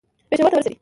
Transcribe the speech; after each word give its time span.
پېښور 0.29 0.51
ته 0.51 0.55
ورسېدی. 0.57 0.75